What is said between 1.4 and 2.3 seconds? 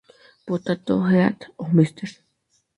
o Mr.